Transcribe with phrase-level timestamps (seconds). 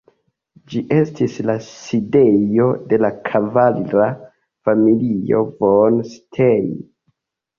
[0.71, 4.07] Ĝi estis la sidejo de la kavalira
[4.69, 6.75] familio von Stein.